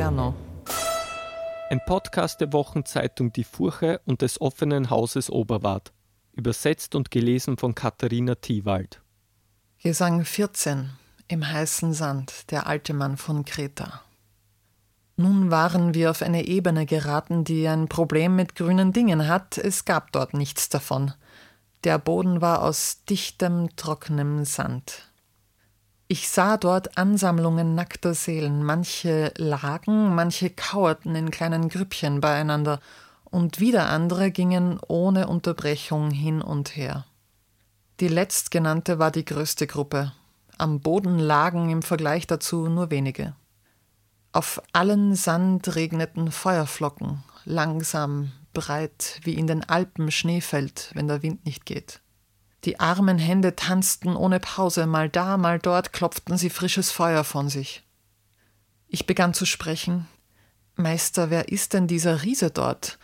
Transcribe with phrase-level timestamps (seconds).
[0.00, 0.34] Inferno.
[1.68, 5.92] Ein Podcast der Wochenzeitung Die Furche und des offenen Hauses Oberwart.
[6.32, 9.02] Übersetzt und gelesen von Katharina Thiewald.
[9.82, 10.88] Gesang 14
[11.28, 14.00] Im heißen Sand, der alte Mann von Kreta.
[15.16, 19.58] Nun waren wir auf eine Ebene geraten, die ein Problem mit grünen Dingen hat.
[19.58, 21.12] Es gab dort nichts davon.
[21.84, 25.09] Der Boden war aus dichtem, trockenem Sand.
[26.12, 32.80] Ich sah dort Ansammlungen nackter Seelen, manche lagen, manche kauerten in kleinen Grüppchen beieinander,
[33.26, 37.06] und wieder andere gingen ohne Unterbrechung hin und her.
[38.00, 40.10] Die letztgenannte war die größte Gruppe.
[40.58, 43.36] Am Boden lagen im Vergleich dazu nur wenige.
[44.32, 51.22] Auf allen Sand regneten Feuerflocken, langsam, breit, wie in den Alpen Schnee fällt, wenn der
[51.22, 52.00] Wind nicht geht.
[52.64, 57.48] Die armen Hände tanzten ohne Pause, mal da, mal dort klopften sie frisches Feuer von
[57.48, 57.82] sich.
[58.86, 60.06] Ich begann zu sprechen.
[60.76, 62.98] Meister, wer ist denn dieser Riese dort,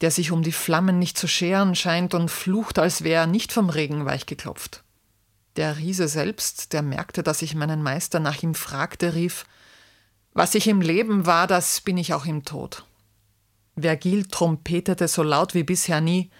[0.00, 3.52] der sich um die Flammen nicht zu scheren scheint und flucht, als wäre er nicht
[3.52, 4.84] vom Regen weichgeklopft?
[5.56, 9.44] Der Riese selbst, der merkte, dass ich meinen Meister nach ihm fragte, rief
[10.32, 12.84] Was ich im Leben war, das bin ich auch im Tod.
[13.76, 16.30] Vergil trompetete so laut wie bisher nie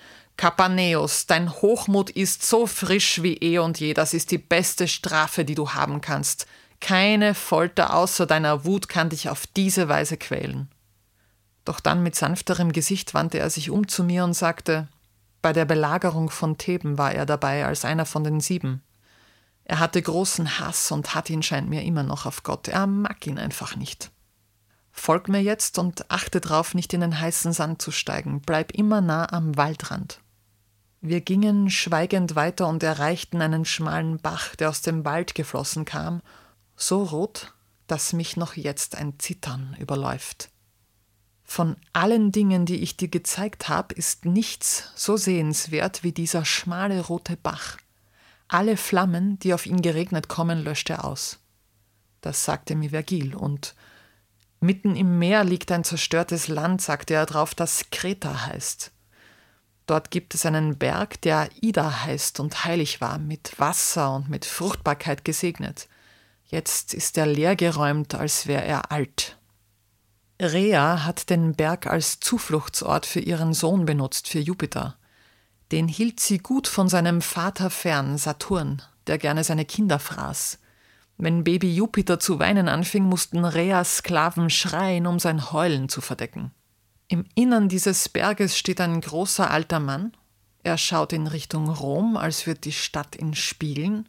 [0.40, 5.44] Kapaneus, dein Hochmut ist so frisch wie eh und je, das ist die beste Strafe,
[5.44, 6.46] die du haben kannst.
[6.80, 10.70] Keine Folter außer deiner Wut kann dich auf diese Weise quälen.
[11.66, 14.88] Doch dann mit sanfterem Gesicht wandte er sich um zu mir und sagte,
[15.42, 18.80] bei der Belagerung von Theben war er dabei als einer von den sieben.
[19.64, 22.66] Er hatte großen Hass und hat ihn, scheint mir, immer noch auf Gott.
[22.66, 24.10] Er mag ihn einfach nicht.
[24.90, 28.40] Folg mir jetzt und achte drauf, nicht in den heißen Sand zu steigen.
[28.40, 30.18] Bleib immer nah am Waldrand.
[31.02, 36.20] Wir gingen schweigend weiter und erreichten einen schmalen Bach, der aus dem Wald geflossen kam,
[36.76, 37.54] so rot,
[37.86, 40.50] dass mich noch jetzt ein Zittern überläuft.
[41.42, 47.00] Von allen Dingen, die ich dir gezeigt habe, ist nichts so sehenswert wie dieser schmale
[47.00, 47.78] rote Bach.
[48.46, 51.40] Alle Flammen, die auf ihn geregnet kommen, löscht er aus.
[52.20, 53.74] Das sagte mir Vergil, und
[54.60, 58.92] mitten im Meer liegt ein zerstörtes Land, sagte er drauf, das Kreta heißt.
[59.90, 64.44] Dort gibt es einen Berg, der Ida heißt und heilig war, mit Wasser und mit
[64.44, 65.88] Fruchtbarkeit gesegnet.
[66.46, 69.36] Jetzt ist er leergeräumt, als wäre er alt.
[70.40, 74.96] Rhea hat den Berg als Zufluchtsort für ihren Sohn benutzt, für Jupiter.
[75.72, 80.60] Den hielt sie gut von seinem Vater fern, Saturn, der gerne seine Kinder fraß.
[81.16, 86.52] Wenn Baby Jupiter zu weinen anfing, mussten Rheas Sklaven schreien, um sein Heulen zu verdecken.
[87.10, 90.12] Im Innern dieses Berges steht ein großer alter Mann.
[90.62, 94.08] Er schaut in Richtung Rom, als wird die Stadt ihn spiegeln.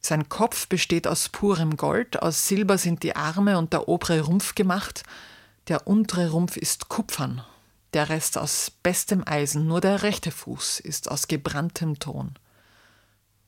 [0.00, 4.54] Sein Kopf besteht aus purem Gold, aus Silber sind die Arme und der obere Rumpf
[4.54, 5.02] gemacht,
[5.68, 7.42] der untere Rumpf ist Kupfern,
[7.92, 12.36] der Rest aus bestem Eisen, nur der rechte Fuß ist aus gebranntem Ton.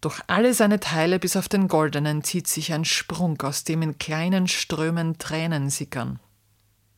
[0.02, 3.96] Durch alle seine Teile bis auf den goldenen zieht sich ein Sprung, aus dem in
[3.96, 6.20] kleinen Strömen Tränen sickern.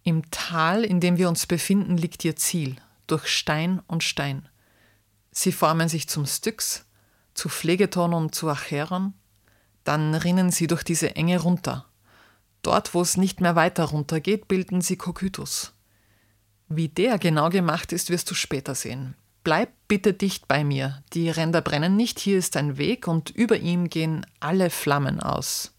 [0.05, 2.77] Im Tal, in dem wir uns befinden, liegt ihr Ziel,
[3.07, 4.49] durch Stein und Stein.
[5.31, 6.85] Sie formen sich zum Styx,
[7.35, 9.15] zu Phlegeton und zu Acheron,
[9.85, 11.87] dann rinnen sie durch diese Enge runter.
[12.63, 15.73] Dort, wo es nicht mehr weiter runter geht, bilden sie Kokytus.
[16.69, 19.15] Wie der genau gemacht ist, wirst du später sehen.
[19.45, 21.03] Bleib bitte dicht bei mir.
[21.13, 25.75] Die Ränder brennen nicht, hier ist ein Weg und über ihm gehen alle Flammen aus.